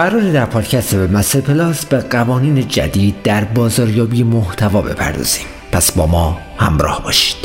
[0.00, 5.46] قرار در پادکست وب مستر پلاس به قوانین جدید در بازاریابی محتوا بپردازیم.
[5.72, 7.36] پس با ما همراه باشید.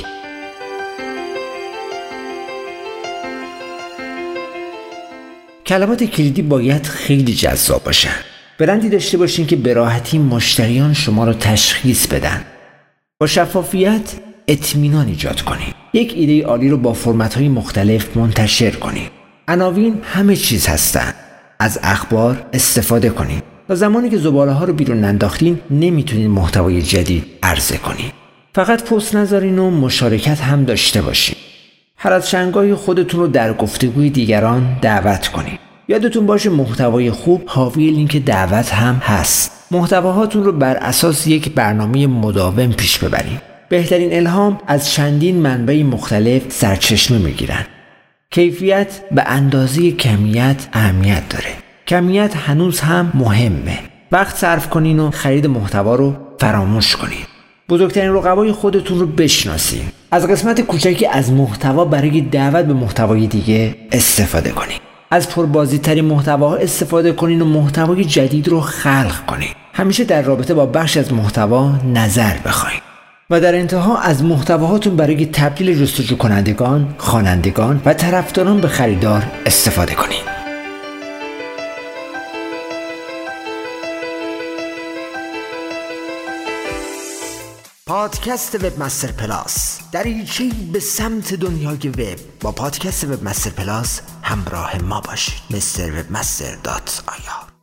[5.65, 8.15] کلمات کلیدی باید خیلی جذاب باشن
[8.59, 12.45] برندی داشته باشین که به راحتی مشتریان شما را تشخیص بدن.
[13.19, 14.13] با شفافیت
[14.47, 19.11] اطمینان ایجاد کنید یک ایده عالی رو با فرمت های مختلف منتشر کنید
[19.47, 21.24] عناوین همه چیز هستند
[21.65, 27.25] از اخبار استفاده کنید تا زمانی که زباله ها رو بیرون ننداختین نمی‌تونید محتوای جدید
[27.43, 28.13] عرضه کنید
[28.55, 31.35] فقط پست نذارین و مشارکت هم داشته باشین.
[31.97, 37.91] هر از شنگای خودتون رو در گفتگوی دیگران دعوت کنید یادتون باشه محتوای خوب حاوی
[37.91, 39.51] لینک دعوت هم هست.
[39.71, 46.41] محتواهاتون رو بر اساس یک برنامه مداوم پیش ببرید بهترین الهام از چندین منبع مختلف
[46.49, 47.65] سرچشمه می‌گیرن.
[48.31, 51.53] کیفیت به اندازه کمیت اهمیت داره.
[51.87, 53.79] کمیت هنوز هم مهمه.
[54.11, 57.25] وقت صرف کنین و خرید محتوا رو فراموش کنین.
[57.69, 59.85] بزرگترین رقبای خودتون رو بشناسین.
[60.11, 64.77] از قسمت کوچکی از محتوا برای دعوت به محتوای دیگه استفاده کنین.
[65.11, 69.49] از پربازی ترین محتواها استفاده کنین و محتوای جدید رو خلق کنین.
[69.73, 72.79] همیشه در رابطه با بخش از محتوا نظر بخواین.
[73.29, 79.95] و در انتها از محتواهاتون برای تبدیل جستجو کنندگان، خوانندگان و طرفداران به خریدار استفاده
[79.95, 80.35] کنید.
[87.87, 92.19] پادکست وب مستر پلاس دریچه به سمت دنیای وب.
[92.41, 95.41] با پادکست وب مستر پلاس همراه ما باشید.
[95.51, 97.54] Mr Webmaster dot IR